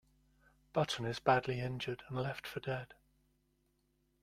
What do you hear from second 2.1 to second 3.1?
left for dead.